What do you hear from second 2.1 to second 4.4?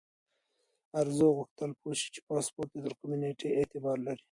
چې پاسپورت تر کومې نیټې اعتبار لري.